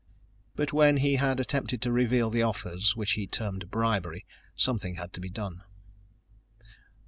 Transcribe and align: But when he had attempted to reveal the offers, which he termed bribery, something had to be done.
But 0.55 0.73
when 0.73 0.97
he 0.97 1.17
had 1.17 1.39
attempted 1.39 1.79
to 1.83 1.91
reveal 1.91 2.31
the 2.31 2.41
offers, 2.41 2.95
which 2.95 3.11
he 3.11 3.27
termed 3.27 3.69
bribery, 3.69 4.25
something 4.55 4.95
had 4.95 5.13
to 5.13 5.19
be 5.21 5.29
done. 5.29 5.61